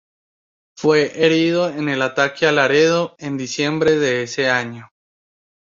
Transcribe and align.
Fue 0.75 1.23
herido 1.23 1.69
en 1.69 1.87
el 1.87 2.01
ataque 2.01 2.47
a 2.47 2.51
Laredo, 2.51 3.15
en 3.19 3.37
diciembre 3.37 3.97
de 3.99 4.23
ese 4.23 4.49
año. 4.49 4.89